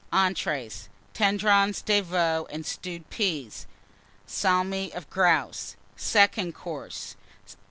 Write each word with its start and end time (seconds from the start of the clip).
ENTREES. 0.11 0.89
Tendrons 1.13 1.79
de 1.83 2.01
Veau 2.01 2.47
and 2.49 2.65
Stewed 2.65 3.07
Peas. 3.11 3.67
Salmi 4.25 4.91
of 4.95 5.07
Grouse. 5.11 5.75
SECOND 5.95 6.55
COURSE. 6.55 7.15